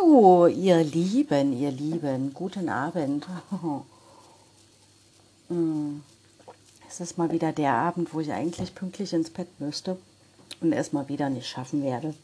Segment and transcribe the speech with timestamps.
[0.00, 3.26] So, ihr Lieben, ihr Lieben, guten Abend.
[5.48, 6.02] Hm.
[6.88, 9.98] Es ist mal wieder der Abend, wo ich eigentlich pünktlich ins Bett müsste
[10.60, 12.14] und es mal wieder nicht schaffen werde.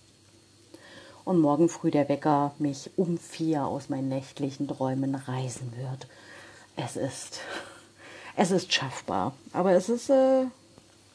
[1.25, 6.07] Und morgen früh der Wecker mich um vier aus meinen nächtlichen Träumen reisen wird.
[6.77, 7.41] Es ist,
[8.37, 10.45] es ist schaffbar, aber es ist, äh,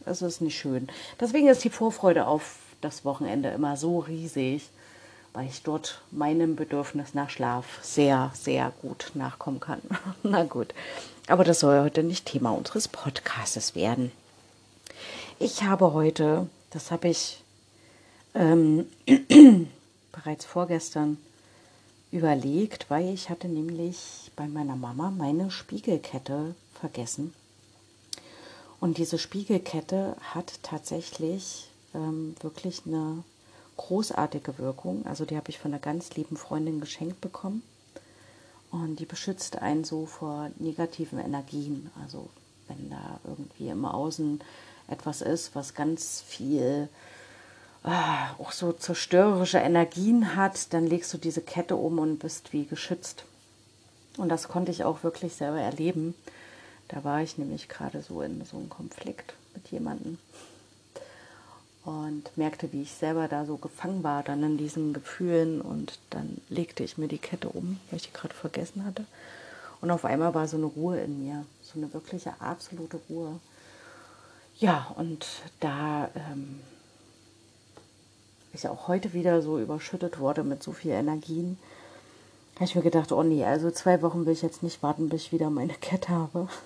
[0.05, 0.89] es ist nicht schön.
[1.19, 4.69] Deswegen ist die Vorfreude auf das Wochenende immer so riesig
[5.35, 9.81] weil ich dort meinem Bedürfnis nach Schlaf sehr, sehr gut nachkommen kann.
[10.23, 10.73] Na gut,
[11.27, 14.11] aber das soll heute nicht Thema unseres Podcasts werden.
[15.37, 17.43] Ich habe heute, das habe ich
[18.33, 18.87] ähm,
[20.13, 21.17] bereits vorgestern
[22.11, 27.33] überlegt, weil ich hatte nämlich bei meiner Mama meine Spiegelkette vergessen.
[28.79, 33.23] Und diese Spiegelkette hat tatsächlich ähm, wirklich eine
[33.77, 35.05] großartige Wirkung.
[35.05, 37.63] Also die habe ich von einer ganz lieben Freundin geschenkt bekommen.
[38.71, 41.89] Und die beschützt einen so vor negativen Energien.
[42.01, 42.29] Also
[42.67, 44.39] wenn da irgendwie im Außen
[44.87, 46.89] etwas ist, was ganz viel
[47.83, 52.65] ah, auch so zerstörerische Energien hat, dann legst du diese Kette um und bist wie
[52.65, 53.25] geschützt.
[54.17, 56.15] Und das konnte ich auch wirklich selber erleben.
[56.87, 60.17] Da war ich nämlich gerade so in so einem Konflikt mit jemandem
[61.85, 66.41] und merkte, wie ich selber da so gefangen war, dann in diesen Gefühlen und dann
[66.49, 69.05] legte ich mir die Kette um, weil ich die gerade vergessen hatte.
[69.81, 73.39] Und auf einmal war so eine Ruhe in mir, so eine wirkliche absolute Ruhe.
[74.57, 75.27] Ja, und
[75.59, 76.59] da ähm,
[78.53, 81.57] ich auch heute wieder so überschüttet wurde mit so viel Energien,
[82.55, 85.23] habe ich mir gedacht, oh nee, also zwei Wochen will ich jetzt nicht warten, bis
[85.23, 86.47] ich wieder meine Kette habe.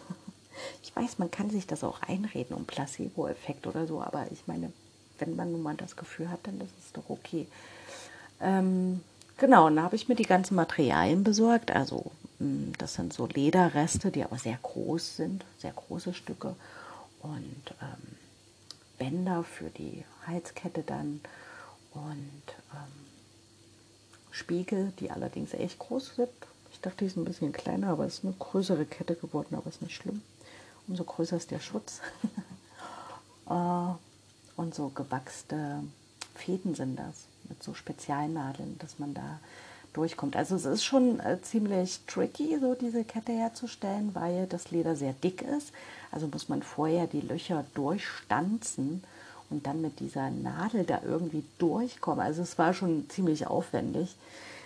[0.83, 4.73] Ich weiß, man kann sich das auch einreden um Placebo-Effekt oder so, aber ich meine,
[5.19, 7.47] wenn man nun mal das Gefühl hat, dann ist es doch okay.
[8.41, 9.01] Ähm,
[9.37, 11.71] genau, und da habe ich mir die ganzen Materialien besorgt.
[11.71, 16.55] Also hm, das sind so Lederreste, die aber sehr groß sind, sehr große Stücke.
[17.21, 18.17] Und ähm,
[18.97, 21.21] Bänder für die Halskette dann
[21.93, 22.43] und
[22.73, 23.07] ähm,
[24.31, 26.29] Spiegel, die allerdings echt groß sind.
[26.71, 29.67] Ich dachte, die sind ein bisschen kleiner, aber es ist eine größere Kette geworden, aber
[29.67, 30.21] ist nicht schlimm.
[30.87, 31.99] Umso größer ist der Schutz.
[33.49, 33.93] äh,
[34.59, 35.81] und so gewachste
[36.35, 39.39] Fäden sind das, mit so Spezialnadeln, dass man da
[39.93, 40.35] durchkommt.
[40.35, 45.13] Also es ist schon äh, ziemlich tricky, so diese Kette herzustellen, weil das Leder sehr
[45.13, 45.71] dick ist.
[46.11, 49.01] Also muss man vorher die Löcher durchstanzen
[49.49, 52.19] und dann mit dieser Nadel da irgendwie durchkommen.
[52.19, 54.17] Also es war schon ziemlich aufwendig.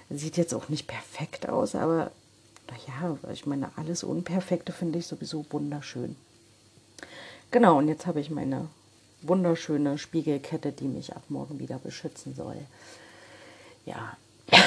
[0.09, 2.11] Sieht jetzt auch nicht perfekt aus, aber
[2.67, 6.15] naja, ich meine, alles Unperfekte finde ich sowieso wunderschön.
[7.51, 8.67] Genau, und jetzt habe ich meine
[9.28, 12.57] wunderschöne Spiegelkette, die mich ab morgen wieder beschützen soll.
[13.85, 14.17] Ja,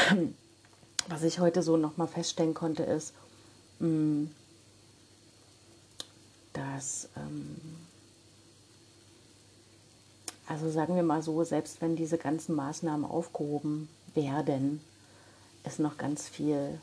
[1.08, 3.12] was ich heute so nochmal feststellen konnte, ist,
[3.78, 4.24] mm,
[6.52, 7.56] dass, ähm,
[10.46, 14.80] also sagen wir mal so, selbst wenn diese ganzen Maßnahmen aufgehoben werden,
[15.64, 16.78] ist noch ganz viel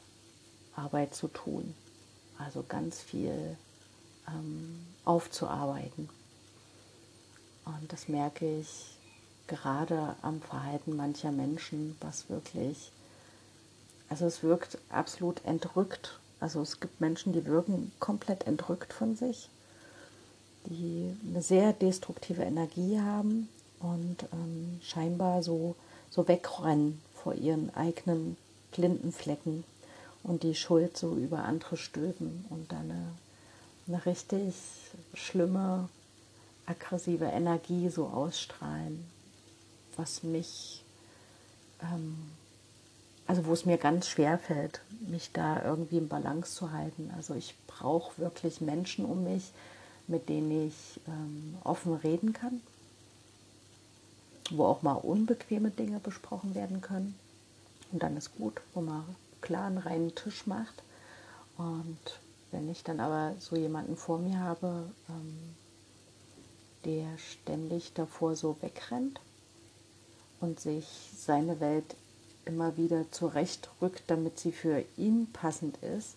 [0.75, 1.73] Arbeit zu tun.
[2.37, 3.57] Also ganz viel
[4.27, 6.09] ähm, aufzuarbeiten.
[7.65, 8.97] Und das merke ich
[9.47, 12.91] gerade am Verhalten mancher Menschen, was wirklich,
[14.09, 16.19] also es wirkt absolut entrückt.
[16.39, 19.49] Also es gibt Menschen, die wirken komplett entrückt von sich,
[20.65, 23.47] die eine sehr destruktive Energie haben
[23.79, 25.75] und ähm, scheinbar so,
[26.09, 28.37] so wegrennen vor ihren eigenen
[28.71, 29.63] blinden Flecken
[30.23, 33.07] und die Schuld so über andere stülpen und dann eine,
[33.87, 34.55] eine richtig
[35.13, 35.89] schlimme
[36.65, 39.05] aggressive Energie so ausstrahlen,
[39.97, 40.83] was mich,
[41.81, 42.15] ähm,
[43.27, 47.11] also wo es mir ganz schwer fällt, mich da irgendwie im Balance zu halten.
[47.15, 49.51] Also ich brauche wirklich Menschen um mich,
[50.07, 52.61] mit denen ich ähm, offen reden kann,
[54.51, 57.15] wo auch mal unbequeme Dinge besprochen werden können.
[57.91, 59.03] Und dann ist gut, wo man
[59.41, 60.81] klar einen reinen Tisch macht.
[61.57, 62.19] Und
[62.51, 65.55] wenn ich dann aber so jemanden vor mir habe, ähm,
[66.85, 69.19] der ständig davor so wegrennt
[70.39, 70.85] und sich
[71.17, 71.95] seine Welt
[72.45, 76.15] immer wieder zurechtrückt, damit sie für ihn passend ist,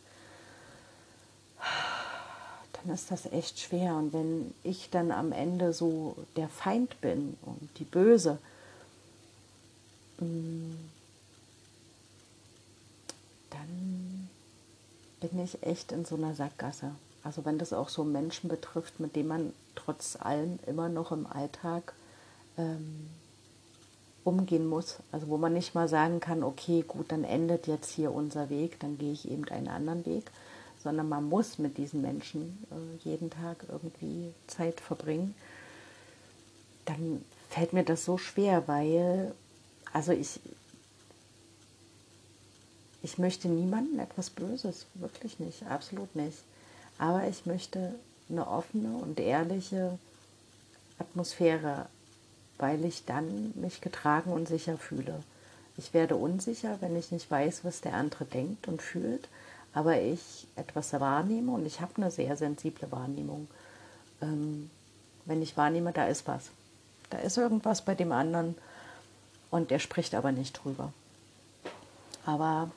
[2.73, 3.97] dann ist das echt schwer.
[3.97, 8.39] Und wenn ich dann am Ende so der Feind bin und die Böse,
[10.19, 10.75] mm,
[13.51, 14.29] dann
[15.21, 16.93] bin ich echt in so einer Sackgasse.
[17.23, 21.27] Also wenn das auch so Menschen betrifft, mit denen man trotz allem immer noch im
[21.27, 21.95] Alltag
[22.59, 23.09] ähm,
[24.25, 24.97] umgehen muss.
[25.13, 28.81] Also wo man nicht mal sagen kann, okay, gut, dann endet jetzt hier unser Weg,
[28.81, 30.31] dann gehe ich eben einen anderen Weg,
[30.83, 35.35] sondern man muss mit diesen Menschen äh, jeden Tag irgendwie Zeit verbringen,
[36.85, 39.35] dann fällt mir das so schwer, weil,
[39.93, 40.41] also ich,
[43.03, 46.39] ich möchte niemandem etwas Böses, wirklich nicht, absolut nicht.
[46.99, 47.95] Aber ich möchte
[48.29, 49.99] eine offene und ehrliche
[50.99, 51.87] Atmosphäre,
[52.59, 55.23] weil ich dann mich getragen und sicher fühle.
[55.77, 59.29] Ich werde unsicher, wenn ich nicht weiß, was der andere denkt und fühlt,
[59.75, 63.47] aber ich etwas wahrnehme und ich habe eine sehr sensible Wahrnehmung.
[64.23, 64.71] Ähm,
[65.27, 66.51] wenn ich wahrnehme, da ist was.
[67.11, 68.57] Da ist irgendwas bei dem anderen
[69.51, 70.93] und der spricht aber nicht drüber.
[72.25, 72.71] Aber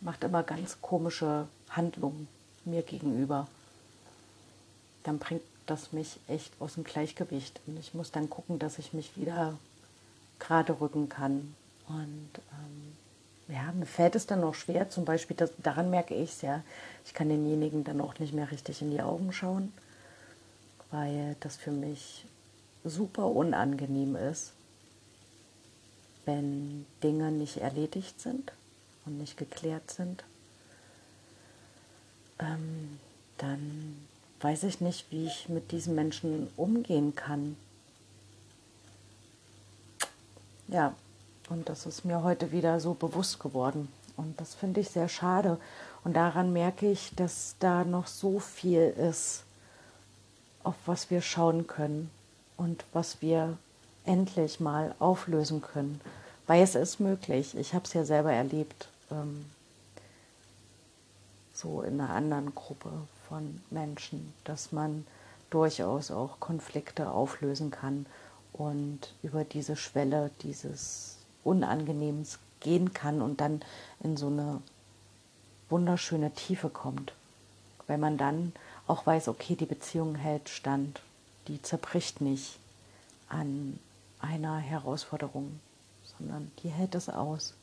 [0.00, 2.28] macht immer ganz komische Handlungen
[2.64, 3.48] mir gegenüber.
[5.04, 7.60] Dann bringt das mich echt aus dem Gleichgewicht.
[7.66, 9.56] Und ich muss dann gucken, dass ich mich wieder
[10.38, 11.54] gerade rücken kann.
[11.88, 16.30] Und ähm, ja, mir fällt es dann auch schwer, zum Beispiel, das, daran merke ich
[16.30, 16.62] es ja,
[17.04, 19.72] ich kann denjenigen dann auch nicht mehr richtig in die Augen schauen,
[20.90, 22.24] weil das für mich
[22.84, 24.52] super unangenehm ist,
[26.24, 28.52] wenn Dinge nicht erledigt sind
[29.04, 30.24] und nicht geklärt sind.
[32.38, 32.98] Ähm,
[33.36, 34.06] dann
[34.40, 37.56] weiß ich nicht, wie ich mit diesen Menschen umgehen kann.
[40.68, 40.94] Ja,
[41.50, 43.88] und das ist mir heute wieder so bewusst geworden.
[44.16, 45.58] Und das finde ich sehr schade.
[46.04, 49.44] Und daran merke ich, dass da noch so viel ist,
[50.62, 52.10] auf was wir schauen können
[52.56, 53.58] und was wir
[54.04, 56.00] endlich mal auflösen können.
[56.46, 57.56] Weil es ist möglich.
[57.56, 58.88] Ich habe es ja selber erlebt.
[59.10, 59.46] Ähm,
[61.54, 62.90] so in einer anderen Gruppe
[63.28, 65.06] von Menschen, dass man
[65.50, 68.06] durchaus auch Konflikte auflösen kann
[68.52, 73.62] und über diese Schwelle dieses Unangenehms gehen kann und dann
[74.02, 74.60] in so eine
[75.68, 77.12] wunderschöne Tiefe kommt.
[77.86, 78.52] Wenn man dann
[78.86, 81.00] auch weiß, okay, die Beziehung hält stand,
[81.48, 82.58] die zerbricht nicht
[83.28, 83.78] an
[84.20, 85.60] einer Herausforderung,
[86.18, 87.54] sondern die hält es aus.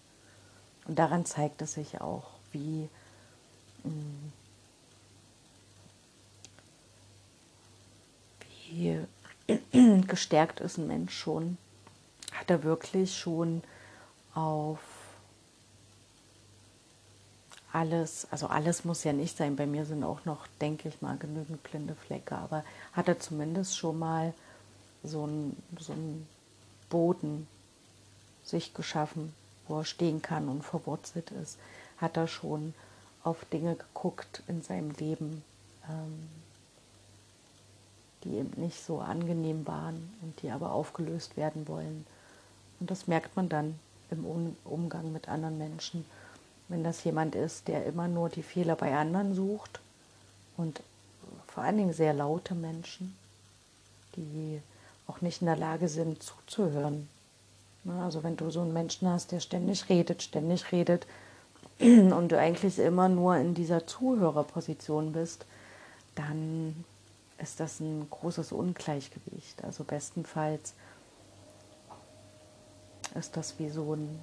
[0.86, 2.90] Und daran zeigt es sich auch, wie
[8.72, 9.00] wie
[10.08, 11.58] gestärkt ist ein Mensch schon,
[12.32, 13.62] hat er wirklich schon
[14.34, 14.80] auf
[17.74, 21.18] alles, also alles muss ja nicht sein, bei mir sind auch noch, denke ich mal,
[21.18, 22.64] genügend blinde Flecke, aber
[22.94, 24.34] hat er zumindest schon mal
[25.04, 25.94] so einen so
[26.90, 27.48] Boden
[28.44, 29.34] sich geschaffen,
[29.68, 31.58] wo er stehen kann und verwurzelt ist,
[31.98, 32.74] hat er schon
[33.24, 35.44] auf Dinge geguckt in seinem Leben,
[35.90, 36.28] ähm,
[38.24, 42.06] die eben nicht so angenehm waren und die aber aufgelöst werden wollen.
[42.80, 43.80] Und das merkt man dann
[44.10, 44.26] im
[44.66, 46.06] Umgang mit anderen Menschen.
[46.68, 49.80] Wenn das jemand ist, der immer nur die Fehler bei anderen sucht
[50.58, 50.82] und
[51.48, 53.16] vor allen Dingen sehr laute Menschen,
[54.16, 54.62] die
[55.08, 57.10] auch nicht in der Lage sind zuzuhören.
[58.00, 61.08] Also wenn du so einen Menschen hast, der ständig redet, ständig redet,
[61.82, 65.46] und du eigentlich immer nur in dieser Zuhörerposition bist,
[66.14, 66.86] dann
[67.42, 69.64] ist das ein großes Ungleichgewicht.
[69.64, 70.74] Also bestenfalls
[73.16, 74.20] ist das wie so ein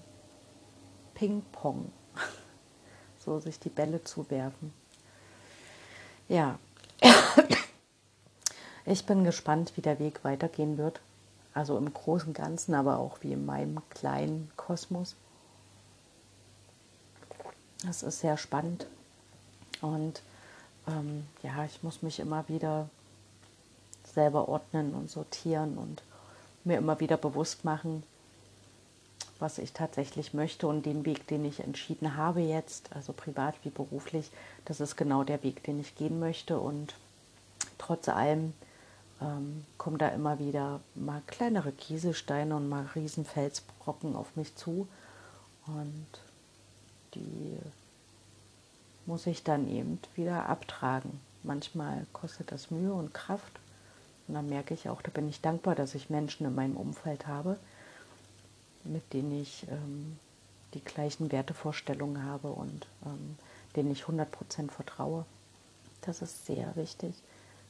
[1.15, 1.91] Ping-Pong,
[3.25, 4.73] so sich die Bälle zuwerfen.
[6.29, 6.59] Ja,
[8.87, 11.01] ich bin gespannt, wie der Weg weitergehen wird.
[11.55, 15.17] Also im großen Ganzen, aber auch wie in meinem kleinen Kosmos.
[17.85, 18.87] Das ist sehr spannend.
[19.81, 20.23] Und
[20.87, 22.89] ähm, ja, ich muss mich immer wieder
[24.19, 26.03] selber ordnen und sortieren und
[26.65, 28.03] mir immer wieder bewusst machen,
[29.39, 33.71] was ich tatsächlich möchte und den Weg, den ich entschieden habe jetzt, also privat wie
[33.71, 34.33] beruflich,
[34.65, 36.59] das ist genau der Weg, den ich gehen möchte.
[36.59, 36.97] Und
[37.79, 38.55] trotz allem
[39.21, 44.89] ähm, kommen da immer wieder mal kleinere Kieselsteine und mal Riesenfelsbrocken auf mich zu.
[45.69, 46.09] Und
[47.15, 47.57] die
[49.07, 51.21] muss ich dann eben wieder abtragen.
[51.45, 53.53] Manchmal kostet das Mühe und Kraft.
[54.29, 57.27] Und dann merke ich auch, da bin ich dankbar, dass ich Menschen in meinem Umfeld
[57.27, 57.59] habe,
[58.85, 60.19] mit denen ich ähm,
[60.75, 63.37] die gleichen Wertevorstellungen habe und ähm,
[63.75, 65.25] denen ich 100% vertraue.
[66.03, 67.15] Das ist sehr wichtig,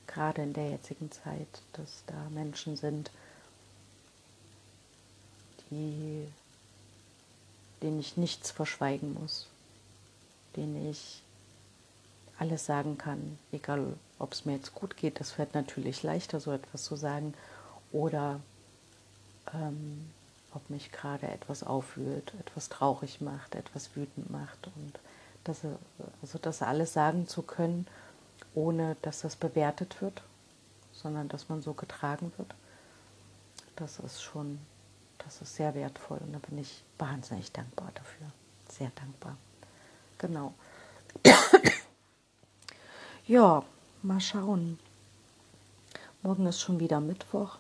[0.07, 3.11] gerade in der jetzigen Zeit, dass da Menschen sind,
[5.71, 6.27] die
[7.83, 9.47] denen ich nichts verschweigen muss,
[10.57, 11.23] denen ich
[12.39, 16.53] alles sagen kann, egal ob es mir jetzt gut geht, das fällt natürlich leichter, so
[16.53, 17.35] etwas zu sagen,
[17.93, 18.41] oder
[19.55, 20.11] ähm,
[20.55, 24.99] ob mich gerade etwas aufwühlt, etwas traurig macht, etwas wütend macht und
[25.45, 25.61] das,
[26.23, 27.87] also das alles sagen zu können,
[28.55, 30.23] ohne dass das bewertet wird,
[30.93, 32.55] sondern dass man so getragen wird,
[33.77, 34.59] das ist schon,
[35.19, 38.27] das ist sehr wertvoll und da bin ich wahnsinnig dankbar dafür,
[38.69, 39.37] sehr dankbar.
[40.19, 40.53] Genau.
[43.29, 43.63] Ja,
[44.03, 44.79] mal schauen.
[46.23, 47.59] Morgen ist schon wieder Mittwoch.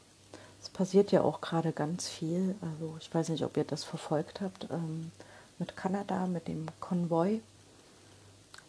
[0.62, 2.54] Es passiert ja auch gerade ganz viel.
[2.62, 5.12] Also ich weiß nicht, ob ihr das verfolgt habt ähm,
[5.58, 7.42] mit Kanada, mit dem Konvoi,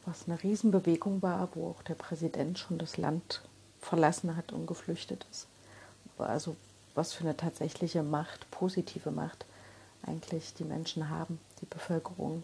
[0.06, 3.42] was eine Riesenbewegung war, wo auch der Präsident schon das Land
[3.80, 5.48] verlassen hat und geflüchtet ist.
[6.18, 6.58] Also
[6.96, 9.46] was für eine tatsächliche Macht, positive Macht
[10.06, 12.44] eigentlich die Menschen haben, die Bevölkerung.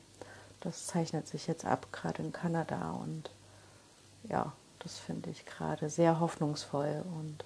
[0.61, 2.91] Das zeichnet sich jetzt ab, gerade in Kanada.
[2.91, 3.29] Und
[4.29, 7.43] ja, das finde ich gerade sehr hoffnungsvoll und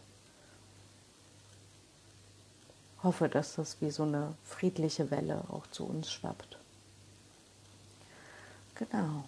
[3.03, 6.57] hoffe, dass das wie so eine friedliche Welle auch zu uns schwappt.
[8.75, 9.23] Genau.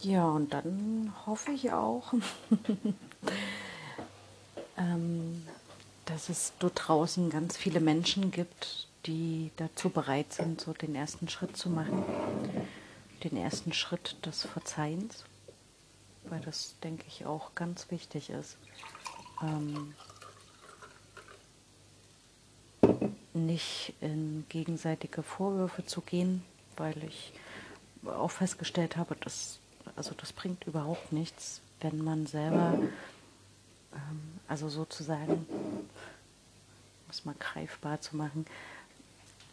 [0.00, 2.12] Ja, und dann hoffe ich auch,
[4.76, 5.46] ähm,
[6.04, 11.28] dass es dort draußen ganz viele Menschen gibt, die dazu bereit sind, so den ersten
[11.28, 12.04] Schritt zu machen.
[13.24, 15.24] Den ersten Schritt des Verzeihens,
[16.28, 18.56] weil das, denke ich, auch ganz wichtig ist.
[19.42, 19.94] Ähm,
[23.34, 26.42] nicht in gegenseitige Vorwürfe zu gehen,
[26.76, 27.32] weil ich
[28.04, 29.58] auch festgestellt habe, dass
[29.94, 32.78] also das bringt überhaupt nichts, wenn man selber,
[33.94, 35.88] ähm, also sozusagen, um
[37.10, 38.46] es mal greifbar zu machen,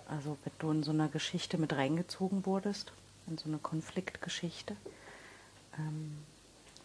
[0.08, 2.92] also wenn du in so einer Geschichte mit reingezogen wurdest,
[3.28, 4.76] in so eine Konfliktgeschichte,
[5.78, 6.18] ähm,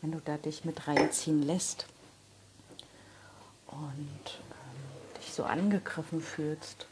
[0.00, 1.86] wenn du da dich mit reinziehen lässt
[3.66, 4.38] und
[5.38, 6.86] so angegriffen fühlst,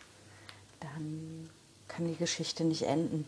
[0.78, 1.50] dann
[1.88, 3.26] kann die Geschichte nicht enden.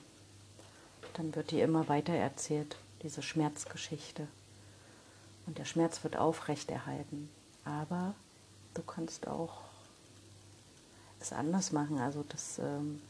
[1.15, 4.29] Dann wird die immer weiter erzählt, diese Schmerzgeschichte.
[5.47, 7.29] Und der Schmerz wird aufrechterhalten.
[7.65, 8.15] Aber
[8.75, 9.63] du kannst auch
[11.19, 11.99] es anders machen.
[11.99, 13.03] Also das, ähm,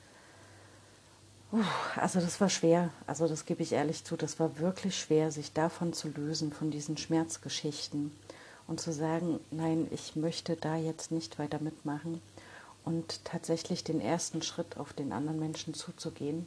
[1.97, 2.91] also das war schwer.
[3.07, 4.17] Also das gebe ich ehrlich zu.
[4.17, 8.13] Das war wirklich schwer, sich davon zu lösen, von diesen Schmerzgeschichten
[8.67, 12.21] und zu sagen, nein, ich möchte da jetzt nicht weiter mitmachen
[12.85, 16.47] und tatsächlich den ersten Schritt auf den anderen Menschen zuzugehen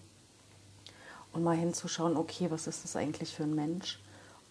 [1.34, 4.00] und mal hinzuschauen, okay, was ist das eigentlich für ein Mensch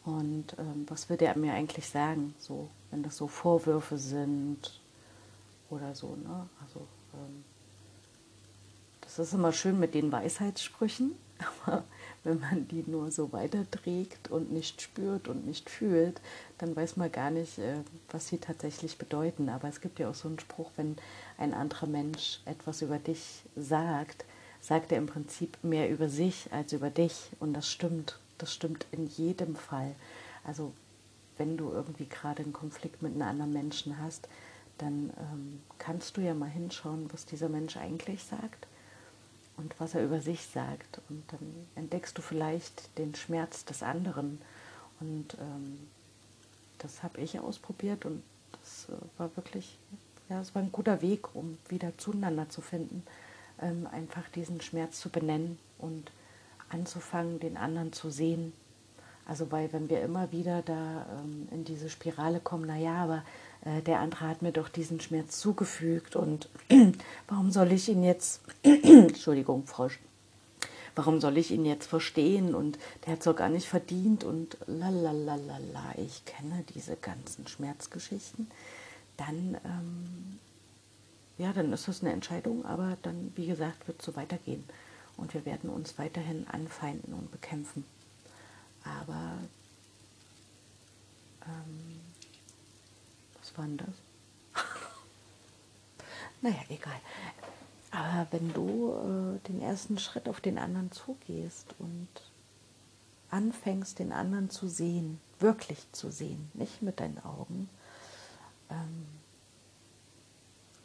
[0.04, 4.80] und ähm, was will der mir eigentlich sagen, so wenn das so Vorwürfe sind
[5.68, 6.48] oder so, ne?
[6.64, 6.80] Also
[7.14, 7.44] ähm,
[9.16, 11.16] das ist immer schön mit den Weisheitssprüchen,
[11.66, 11.82] aber
[12.22, 16.20] wenn man die nur so weiterträgt und nicht spürt und nicht fühlt,
[16.58, 17.78] dann weiß man gar nicht, äh,
[18.10, 19.48] was sie tatsächlich bedeuten.
[19.48, 20.96] Aber es gibt ja auch so einen Spruch, wenn
[21.38, 24.24] ein anderer Mensch etwas über dich sagt,
[24.60, 27.30] sagt er im Prinzip mehr über sich als über dich.
[27.40, 28.18] Und das stimmt.
[28.38, 29.94] Das stimmt in jedem Fall.
[30.44, 30.72] Also
[31.36, 34.28] wenn du irgendwie gerade einen Konflikt mit einem anderen Menschen hast,
[34.78, 38.66] dann ähm, kannst du ja mal hinschauen, was dieser Mensch eigentlich sagt
[39.56, 41.00] und was er über sich sagt.
[41.08, 44.40] Und dann entdeckst du vielleicht den Schmerz des anderen.
[45.00, 45.88] Und ähm,
[46.78, 49.78] das habe ich ausprobiert und das äh, war wirklich,
[50.28, 53.02] ja, es war ein guter Weg, um wieder zueinander zu finden.
[53.60, 56.10] Ähm, einfach diesen Schmerz zu benennen und
[56.70, 58.52] anzufangen, den anderen zu sehen.
[59.26, 63.22] Also weil wenn wir immer wieder da ähm, in diese Spirale kommen, naja, aber
[63.64, 66.48] äh, der andere hat mir doch diesen Schmerz zugefügt und
[67.28, 69.98] warum soll ich ihn jetzt, Entschuldigung, Frosch,
[70.94, 72.54] warum soll ich ihn jetzt verstehen?
[72.54, 78.50] Und der hat es doch gar nicht verdient und lalalala, ich kenne diese ganzen Schmerzgeschichten,
[79.16, 80.38] dann, ähm,
[81.38, 84.64] ja, dann ist das eine Entscheidung, aber dann, wie gesagt, wird es so weitergehen.
[85.16, 87.84] Und wir werden uns weiterhin anfeinden und bekämpfen.
[88.84, 89.34] Aber
[91.44, 91.89] ähm,
[93.56, 94.64] was das?
[96.42, 97.00] naja, egal.
[97.90, 102.08] Aber wenn du äh, den ersten Schritt auf den anderen zugehst und
[103.30, 107.68] anfängst, den anderen zu sehen, wirklich zu sehen, nicht mit deinen Augen,
[108.70, 109.06] ähm,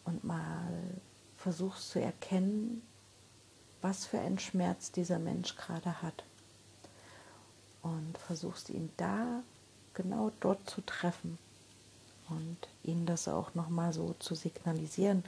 [0.06, 0.68] und mal
[1.38, 2.82] versuchst zu erkennen,
[3.82, 6.24] was für einen Schmerz dieser Mensch gerade hat.
[7.82, 9.44] Und versuchst ihn da
[9.94, 11.38] genau dort zu treffen
[12.30, 15.24] und ihnen das auch nochmal so zu signalisieren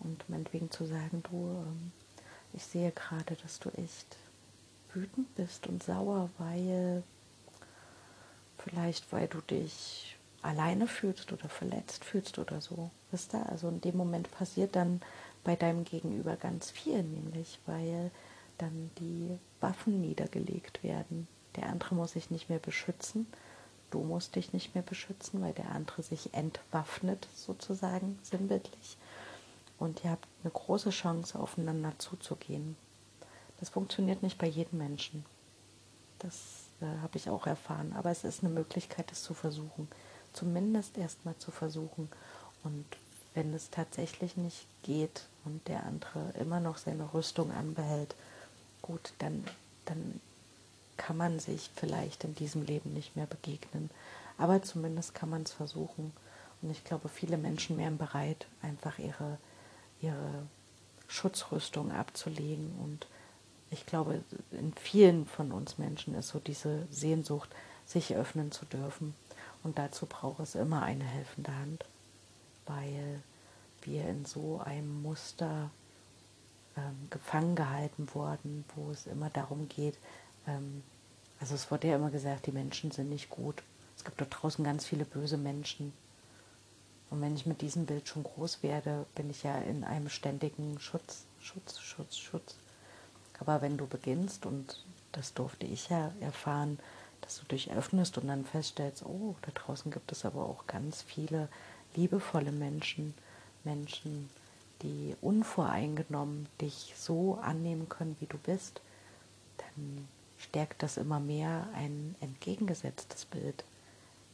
[0.00, 1.92] und meinetwegen zu sagen, du, ähm,
[2.52, 4.16] ich sehe gerade, dass du echt
[4.92, 7.02] wütend bist und sauer, weil
[8.58, 12.90] vielleicht, weil du dich alleine fühlst oder verletzt fühlst oder so.
[13.10, 13.46] Wisst ihr?
[13.48, 15.00] Also in dem Moment passiert dann
[15.44, 18.10] bei deinem Gegenüber ganz viel, nämlich weil
[18.58, 21.28] dann die Waffen niedergelegt werden.
[21.56, 23.26] Der andere muss sich nicht mehr beschützen,
[23.90, 28.96] du musst dich nicht mehr beschützen, weil der andere sich entwaffnet, sozusagen sinnbildlich.
[29.78, 32.76] Und ihr habt eine große Chance, aufeinander zuzugehen.
[33.58, 35.24] Das funktioniert nicht bei jedem Menschen.
[36.18, 36.34] Das
[36.80, 37.94] äh, habe ich auch erfahren.
[37.96, 39.88] Aber es ist eine Möglichkeit, es zu versuchen.
[40.32, 42.10] Zumindest erstmal zu versuchen.
[42.62, 42.84] Und
[43.34, 48.14] wenn es tatsächlich nicht geht und der andere immer noch seine Rüstung anbehält,
[48.82, 49.44] gut, dann,
[49.86, 50.20] dann
[51.00, 53.88] kann man sich vielleicht in diesem Leben nicht mehr begegnen.
[54.36, 56.12] Aber zumindest kann man es versuchen.
[56.60, 59.38] Und ich glaube, viele Menschen wären bereit, einfach ihre,
[60.02, 60.46] ihre
[61.08, 62.70] Schutzrüstung abzulegen.
[62.82, 63.06] Und
[63.70, 67.48] ich glaube, in vielen von uns Menschen ist so diese Sehnsucht,
[67.86, 69.14] sich öffnen zu dürfen.
[69.62, 71.86] Und dazu braucht es immer eine helfende Hand,
[72.66, 73.22] weil
[73.82, 75.70] wir in so einem Muster
[76.76, 79.96] ähm, gefangen gehalten wurden, wo es immer darum geht,
[80.46, 80.82] ähm,
[81.40, 83.62] also es wurde ja immer gesagt, die Menschen sind nicht gut.
[83.96, 85.92] Es gibt dort draußen ganz viele böse Menschen.
[87.08, 90.78] Und wenn ich mit diesem Bild schon groß werde, bin ich ja in einem ständigen
[90.78, 92.54] Schutz, Schutz, Schutz, Schutz.
[93.40, 96.78] Aber wenn du beginnst, und das durfte ich ja erfahren,
[97.22, 101.02] dass du dich öffnest und dann feststellst, oh, da draußen gibt es aber auch ganz
[101.02, 101.48] viele
[101.96, 103.14] liebevolle Menschen,
[103.64, 104.28] Menschen,
[104.82, 108.80] die unvoreingenommen dich so annehmen können, wie du bist,
[109.58, 110.08] dann
[110.40, 113.64] stärkt das immer mehr ein entgegengesetztes Bild,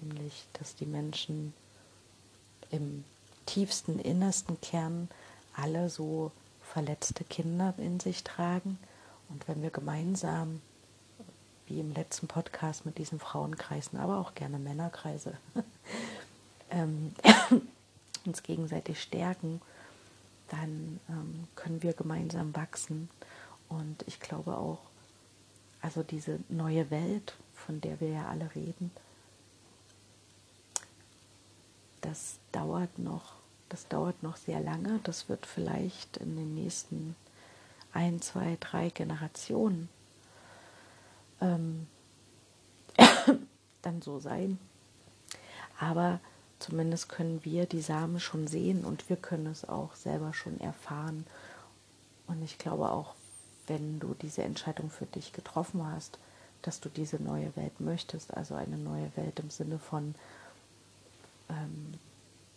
[0.01, 1.53] nämlich dass die Menschen
[2.71, 3.05] im
[3.47, 5.09] tiefsten, innersten Kern
[5.55, 6.33] alle so
[6.63, 8.79] verletzte Kinder in sich tragen.
[9.29, 10.61] Und wenn wir gemeinsam,
[11.67, 15.37] wie im letzten Podcast mit diesen Frauenkreisen, aber auch gerne Männerkreise,
[16.71, 17.15] ähm,
[18.25, 19.61] uns gegenseitig stärken,
[20.49, 23.09] dann ähm, können wir gemeinsam wachsen.
[23.69, 24.79] Und ich glaube auch,
[25.81, 28.91] also diese neue Welt, von der wir ja alle reden,
[32.01, 33.35] das dauert noch,
[33.69, 35.01] das dauert noch sehr lange.
[35.05, 37.17] Das wird vielleicht in den nächsten
[37.93, 39.89] ein, zwei, drei Generationen
[41.41, 41.87] ähm,
[43.83, 44.59] dann so sein.
[45.79, 46.21] Aber
[46.59, 51.27] zumindest können wir die Samen schon sehen und wir können es auch selber schon erfahren.
[52.27, 53.15] Und ich glaube auch,
[53.67, 56.19] wenn du diese Entscheidung für dich getroffen hast,
[56.63, 60.15] dass du diese neue Welt möchtest, also eine neue Welt im Sinne von,
[61.49, 61.95] ähm,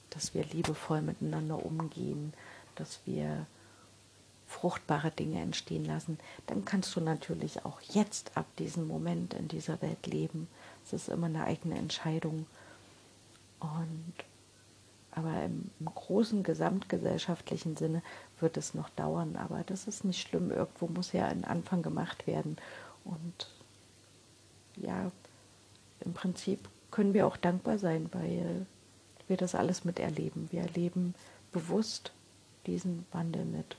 [0.10, 2.34] dass wir liebevoll miteinander umgehen,
[2.76, 3.46] dass wir
[4.48, 6.18] fruchtbare Dinge entstehen lassen,
[6.48, 10.48] dann kannst du natürlich auch jetzt ab diesem Moment in dieser Welt leben.
[10.86, 12.48] Es ist immer eine eigene Entscheidung.
[13.60, 14.14] Und
[15.20, 18.02] aber im, im, großen gesamtgesellschaftlichen Sinne
[18.40, 19.36] wird es noch dauern.
[19.36, 20.52] Aber das ist nicht schlimm.
[20.52, 22.58] Irgendwo muss ja ein Anfang gemacht werden.
[23.04, 23.48] Und
[24.76, 25.12] ja,
[26.02, 28.66] im Prinzip können wir auch dankbar sein, weil
[29.28, 30.48] wir das alles miterleben.
[30.52, 31.14] Wir erleben
[31.52, 32.12] bewusst
[32.66, 33.76] diesen Wandel mit.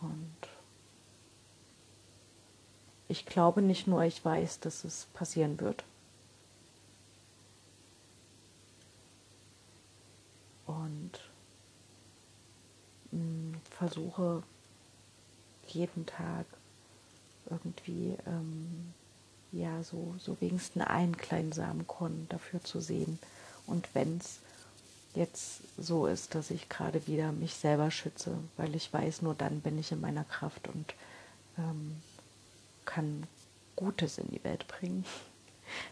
[0.00, 0.36] Und
[3.08, 5.84] ich glaube nicht nur, ich weiß, dass es passieren wird.
[10.66, 11.12] Und
[13.10, 14.42] mh, hm, versuche
[15.68, 16.46] jeden Tag
[17.48, 18.92] irgendwie ähm,
[19.52, 23.18] ja so, so wenigstens einen kleinen Samenkorn dafür zu sehen.
[23.66, 24.38] Und wenn es
[25.14, 29.60] jetzt so ist, dass ich gerade wieder mich selber schütze, weil ich weiß, nur dann
[29.60, 30.94] bin ich in meiner Kraft und
[31.56, 32.02] ähm,
[32.84, 33.26] kann
[33.76, 35.04] Gutes in die Welt bringen.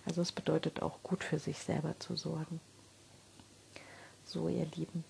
[0.07, 2.61] Also es bedeutet auch gut für sich selber zu sorgen.
[4.25, 5.05] So, ihr Lieben,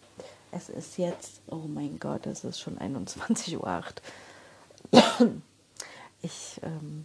[0.57, 5.33] es ist jetzt, oh mein Gott, es ist schon 21.08 Uhr.
[6.23, 7.05] Ich ähm,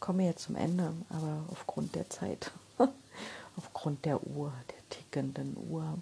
[0.00, 2.50] komme jetzt zum Ende, aber aufgrund der Zeit,
[3.56, 5.98] aufgrund der Uhr, der tickenden Uhr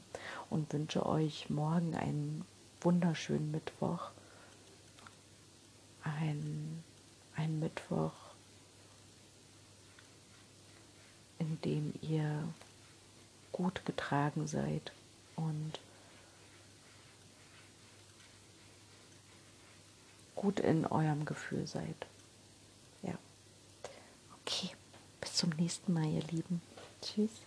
[0.48, 2.44] und wünsche euch morgen einen
[2.80, 4.10] wunderschönen Mittwoch.
[6.04, 6.84] Ein,
[7.36, 8.12] ein Mittwoch,
[11.40, 12.44] in dem ihr
[13.50, 14.92] gut getragen seid
[15.36, 15.80] und
[20.40, 22.06] gut in eurem Gefühl seid.
[23.02, 23.12] Ja.
[24.40, 24.70] Okay,
[25.20, 26.62] bis zum nächsten Mal, ihr Lieben.
[27.02, 27.42] Tschüss.